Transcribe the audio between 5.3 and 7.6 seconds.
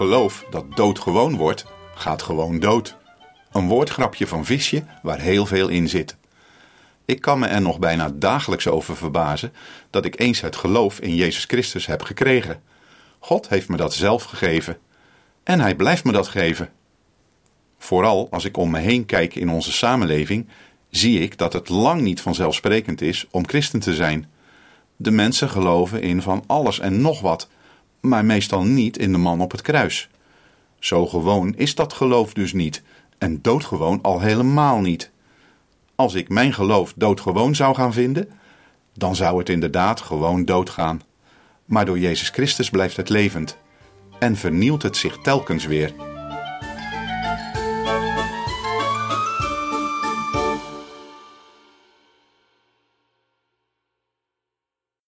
veel in zit. Ik kan me er